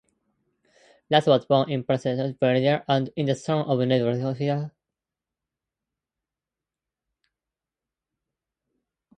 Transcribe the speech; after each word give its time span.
Russ 1.11 1.27
was 1.27 1.45
born 1.45 1.69
in 1.69 1.83
Portsmouth, 1.83 2.35
Virginia, 2.39 2.83
and 2.87 3.11
is 3.15 3.27
the 3.27 3.35
son 3.35 3.67
of 3.67 3.79
a 3.79 3.85
naval 3.85 4.19
officer. 4.25 4.71